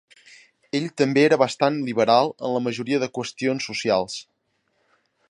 Ell 0.79 0.87
també 1.01 1.25
era 1.25 1.37
bastant 1.41 1.77
liberal 1.91 2.33
en 2.49 2.55
la 2.57 2.63
majoria 2.69 3.01
de 3.05 3.13
qüestions 3.19 3.69
socials. 3.73 4.21